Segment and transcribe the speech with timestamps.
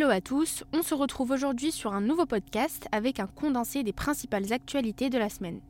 [0.00, 3.92] Hello à tous, on se retrouve aujourd'hui sur un nouveau podcast avec un condensé des
[3.92, 5.60] principales actualités de la semaine.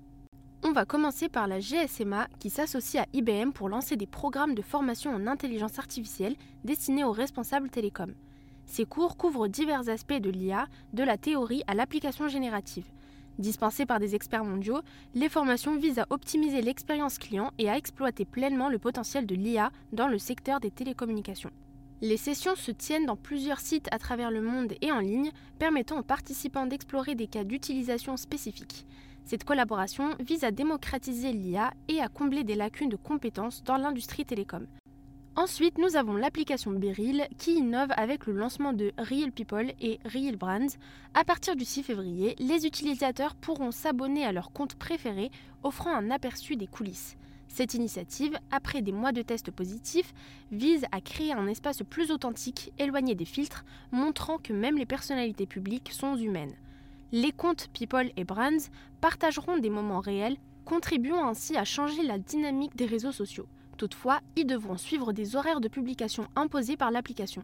[0.62, 4.62] On va commencer par la GSMA qui s'associe à IBM pour lancer des programmes de
[4.62, 8.14] formation en intelligence artificielle destinés aux responsables télécoms.
[8.66, 12.86] Ces cours couvrent divers aspects de l'IA, de la théorie à l'application générative.
[13.40, 14.78] Dispensées par des experts mondiaux,
[15.12, 19.72] les formations visent à optimiser l'expérience client et à exploiter pleinement le potentiel de l'IA
[19.92, 21.50] dans le secteur des télécommunications.
[22.02, 25.98] Les sessions se tiennent dans plusieurs sites à travers le monde et en ligne, permettant
[25.98, 28.86] aux participants d'explorer des cas d'utilisation spécifiques.
[29.26, 34.24] Cette collaboration vise à démocratiser l'IA et à combler des lacunes de compétences dans l'industrie
[34.24, 34.66] télécom.
[35.36, 40.36] Ensuite, nous avons l'application Beryl qui innove avec le lancement de Real People et Real
[40.36, 40.74] Brands.
[41.12, 45.30] À partir du 6 février, les utilisateurs pourront s'abonner à leur compte préféré,
[45.62, 47.16] offrant un aperçu des coulisses.
[47.52, 50.14] Cette initiative, après des mois de tests positifs,
[50.52, 55.46] vise à créer un espace plus authentique, éloigné des filtres, montrant que même les personnalités
[55.46, 56.54] publiques sont humaines.
[57.10, 58.70] Les comptes People et Brands
[59.00, 63.48] partageront des moments réels, contribuant ainsi à changer la dynamique des réseaux sociaux.
[63.76, 67.42] Toutefois, ils devront suivre des horaires de publication imposés par l'application.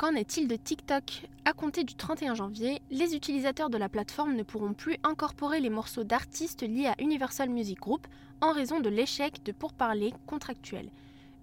[0.00, 1.28] Qu'en est-il de TikTok?
[1.44, 5.68] À compter du 31 janvier, les utilisateurs de la plateforme ne pourront plus incorporer les
[5.68, 8.06] morceaux d'artistes liés à Universal Music Group
[8.40, 10.88] en raison de l'échec de pourparlers contractuels.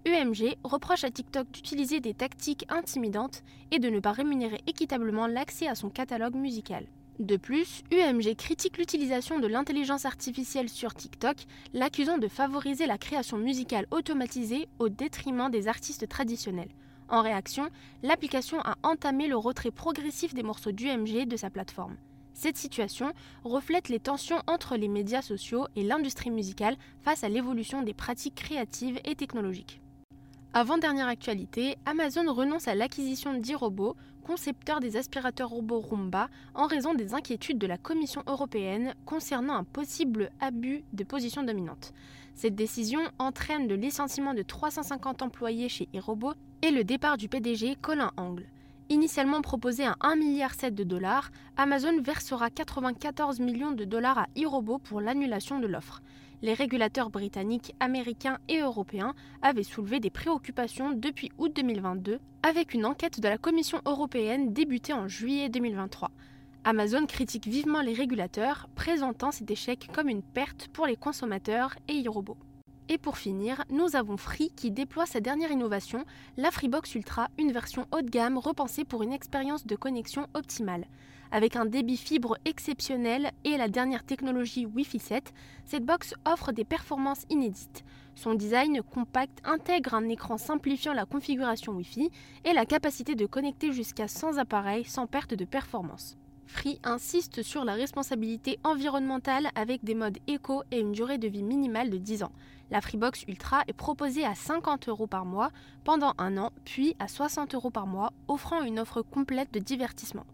[0.06, 5.68] UMG reproche à TikTok d'utiliser des tactiques intimidantes et de ne pas rémunérer équitablement l'accès
[5.68, 6.84] à son catalogue musical.
[7.20, 11.36] De plus, UMG critique l'utilisation de l'intelligence artificielle sur TikTok,
[11.74, 16.70] l'accusant de favoriser la création musicale automatisée au détriment des artistes traditionnels.
[17.08, 17.68] En réaction,
[18.02, 21.96] l'application a entamé le retrait progressif des morceaux d'UMG de sa plateforme.
[22.34, 23.12] Cette situation
[23.44, 28.36] reflète les tensions entre les médias sociaux et l'industrie musicale face à l'évolution des pratiques
[28.36, 29.80] créatives et technologiques.
[30.54, 37.12] Avant-dernière actualité, Amazon renonce à l'acquisition d'e-robots, concepteur des aspirateurs robots Roomba, en raison des
[37.12, 41.92] inquiétudes de la Commission européenne concernant un possible abus de position dominante.
[42.34, 47.76] Cette décision entraîne le licenciement de 350 employés chez e-robots et le départ du PDG
[47.82, 48.46] Colin Angle.
[48.88, 54.78] Initialement proposé à 1,7 milliard de dollars, Amazon versera 94 millions de dollars à e-robots
[54.78, 56.00] pour l'annulation de l'offre
[56.42, 62.86] les régulateurs britanniques, américains et européens avaient soulevé des préoccupations depuis août 2022 avec une
[62.86, 66.10] enquête de la Commission européenne débutée en juillet 2023.
[66.64, 72.02] Amazon critique vivement les régulateurs, présentant cet échec comme une perte pour les consommateurs et
[72.04, 72.36] e-robots.
[72.90, 76.06] Et pour finir, nous avons Free qui déploie sa dernière innovation,
[76.38, 80.86] la Freebox Ultra, une version haut de gamme repensée pour une expérience de connexion optimale.
[81.30, 85.34] Avec un débit fibre exceptionnel et la dernière technologie Wi-Fi 7,
[85.66, 87.84] cette box offre des performances inédites.
[88.14, 92.10] Son design compact intègre un écran simplifiant la configuration Wi-Fi
[92.46, 96.16] et la capacité de connecter jusqu'à 100 appareils sans perte de performance.
[96.48, 101.42] Free insiste sur la responsabilité environnementale avec des modes éco et une durée de vie
[101.42, 102.32] minimale de 10 ans.
[102.70, 105.50] La Freebox Ultra est proposée à 50 euros par mois
[105.84, 110.26] pendant un an, puis à 60 euros par mois, offrant une offre complète de divertissement.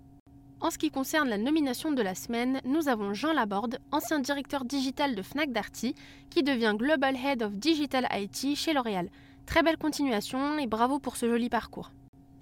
[0.61, 4.65] En ce qui concerne la nomination de la semaine, nous avons Jean Laborde, ancien directeur
[4.65, 5.95] digital de Fnac Darty,
[6.31, 9.11] qui devient Global Head of Digital IT chez L'Oréal.
[9.47, 11.91] Très belle continuation et bravo pour ce joli parcours.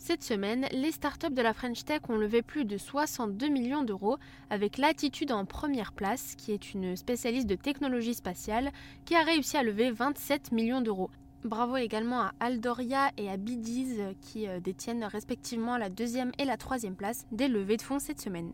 [0.05, 4.17] Cette semaine, les startups de la French Tech ont levé plus de 62 millions d'euros
[4.51, 8.73] avec Latitude en première place, qui est une spécialiste de technologie spatiale,
[9.05, 11.09] qui a réussi à lever 27 millions d'euros.
[11.45, 16.57] Bravo également à Aldoria et à Bidiz qui euh, détiennent respectivement la deuxième et la
[16.57, 18.53] troisième place des levées de fonds cette semaine.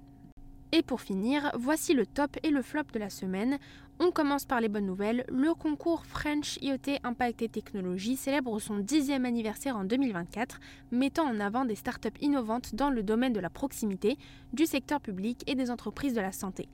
[0.70, 3.58] Et pour finir, voici le top et le flop de la semaine.
[4.00, 5.24] On commence par les bonnes nouvelles.
[5.28, 11.40] Le concours French IoT Impact et Technologie célèbre son dixième anniversaire en 2024, mettant en
[11.40, 14.18] avant des startups innovantes dans le domaine de la proximité,
[14.52, 16.68] du secteur public et des entreprises de la santé.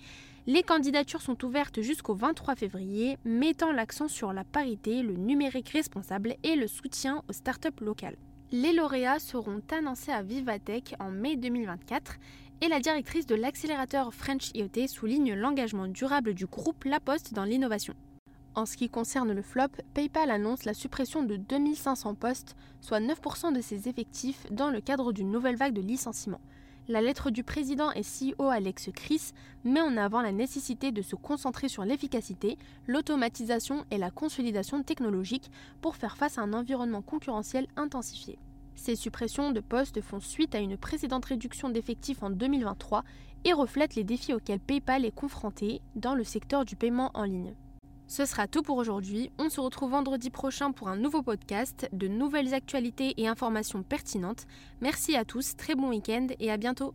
[0.49, 6.35] Les candidatures sont ouvertes jusqu'au 23 février, mettant l'accent sur la parité, le numérique responsable
[6.43, 8.17] et le soutien aux startups locales.
[8.53, 12.19] Les lauréats seront annoncés à Vivatech en mai 2024
[12.65, 17.45] et la directrice de l'accélérateur French IoT souligne l'engagement durable du groupe La Poste dans
[17.45, 17.93] l'innovation.
[18.55, 23.53] En ce qui concerne le flop, PayPal annonce la suppression de 2500 postes, soit 9%
[23.53, 26.41] de ses effectifs, dans le cadre d'une nouvelle vague de licenciements.
[26.89, 29.33] La lettre du président et CEO Alex Chris
[29.65, 32.57] met en avant la nécessité de se concentrer sur l'efficacité,
[32.87, 35.51] l'automatisation et la consolidation technologique
[35.83, 38.39] pour faire face à un environnement concurrentiel intensifié.
[38.75, 43.05] Ces suppressions de postes font suite à une précédente réduction d'effectifs en 2023
[43.45, 47.55] et reflètent les défis auxquels PayPal est confronté dans le secteur du paiement en ligne.
[48.07, 49.31] Ce sera tout pour aujourd'hui.
[49.39, 54.47] On se retrouve vendredi prochain pour un nouveau podcast, de nouvelles actualités et informations pertinentes.
[54.81, 56.95] Merci à tous, très bon week-end et à bientôt.